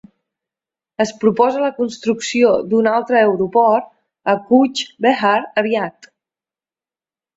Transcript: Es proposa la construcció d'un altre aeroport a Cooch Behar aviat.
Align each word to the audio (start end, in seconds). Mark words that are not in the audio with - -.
Es 1.03 1.11
proposa 1.23 1.61
la 1.65 1.69
construcció 1.81 2.49
d'un 2.71 2.89
altre 2.93 3.19
aeroport 3.19 3.93
a 4.33 4.35
Cooch 4.49 4.83
Behar 5.07 5.39
aviat. 5.65 6.09